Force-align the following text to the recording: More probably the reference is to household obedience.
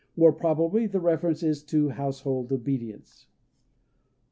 More 0.17 0.33
probably 0.33 0.87
the 0.87 0.99
reference 0.99 1.43
is 1.43 1.61
to 1.65 1.89
household 1.89 2.51
obedience. 2.51 3.27